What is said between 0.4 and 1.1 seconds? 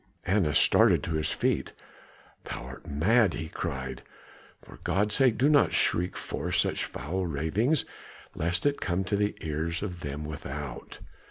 started